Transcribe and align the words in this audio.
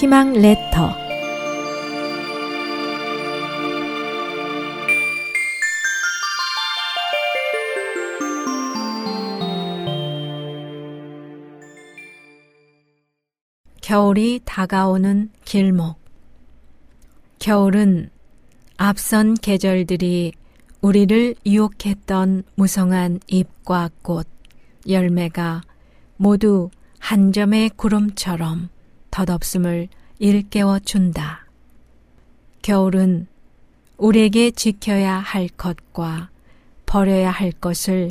희망 0.00 0.32
레터. 0.32 0.94
겨울이 13.82 14.38
다가오는 14.44 15.30
길목. 15.44 15.98
겨울은 17.40 18.10
앞선 18.76 19.34
계절들이 19.34 20.32
우리를 20.80 21.34
유혹했던 21.44 22.44
무성한 22.54 23.18
잎과 23.26 23.90
꽃, 24.02 24.28
열매가 24.88 25.62
모두 26.18 26.70
한 27.00 27.32
점의 27.32 27.70
구름처럼 27.70 28.68
덧없음을 29.18 29.88
일깨워 30.20 30.78
준다. 30.78 31.44
겨울은 32.62 33.26
우리에게 33.96 34.52
지켜야 34.52 35.16
할 35.16 35.48
것과 35.48 36.30
버려야 36.86 37.32
할 37.32 37.50
것을 37.50 38.10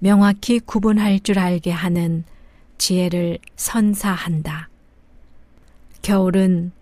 명확히 0.00 0.58
구분할 0.58 1.20
줄 1.20 1.38
알게 1.38 1.70
하는 1.70 2.24
지혜를 2.78 3.38
선사한다. 3.54 4.68
겨울은 6.02 6.72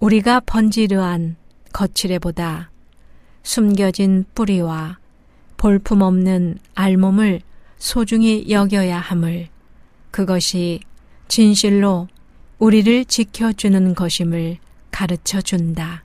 우리가 0.00 0.40
번지르한 0.40 1.36
거칠애보다 1.72 2.70
숨겨진 3.42 4.26
뿌리와 4.34 4.98
볼품없는 5.56 6.58
알몸을 6.74 7.40
소중히 7.78 8.50
여겨야 8.50 8.98
함을 8.98 9.48
그것이 10.10 10.80
진실로 11.28 12.08
우리를 12.60 13.06
지켜주는 13.06 13.94
것임을 13.94 14.58
가르쳐 14.90 15.40
준다. 15.40 16.04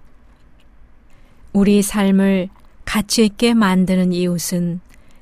우리 1.51 1.81
삶을 1.81 2.47
가치 2.85 3.25
있게 3.25 3.53
만드는 3.53 4.13
이웃은 4.13 4.79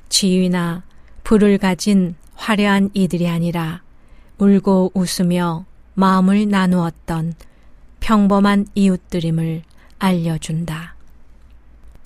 지위나 0.10 0.84
부를 1.24 1.58
가진 1.58 2.14
화려한 2.36 2.92
이들이 2.94 3.28
아니라 3.28 3.82
울고 4.38 4.92
웃으며 4.94 5.66
마음을 5.96 6.48
나누었던 6.48 7.34
평범한 8.00 8.68
이웃들임을 8.76 9.64
알려준다. 9.98 10.96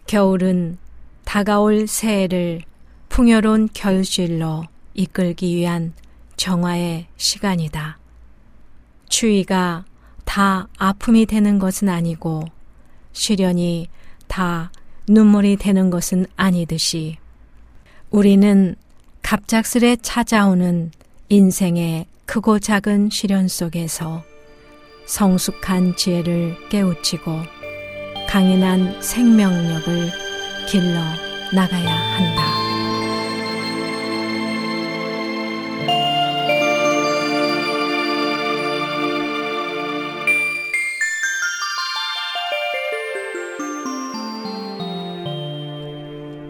겨울은 0.06 0.78
다가올 1.26 1.88
새해를 1.88 2.62
풍요로운 3.10 3.68
결실로 3.74 4.64
이끌기 4.94 5.54
위한 5.54 5.92
정화의 6.38 7.08
시간이다. 7.18 7.98
추위가 9.18 9.84
다 10.26 10.68
아픔이 10.78 11.26
되는 11.26 11.58
것은 11.58 11.90
아니고 11.90 12.46
시련이 13.14 13.88
다 14.28 14.72
눈물이 15.08 15.56
되는 15.56 15.90
것은 15.90 16.28
아니듯이 16.36 17.18
우리는 18.12 18.76
갑작스레 19.24 19.98
찾아오는 20.04 20.92
인생의 21.30 22.06
크고 22.28 22.60
작은 22.60 23.10
시련 23.10 23.48
속에서 23.48 24.24
성숙한 25.08 25.96
지혜를 25.96 26.70
깨우치고 26.70 27.42
강인한 28.30 29.02
생명력을 29.02 30.12
길러 30.70 31.02
나가야 31.56 31.92
한다. 31.92 32.47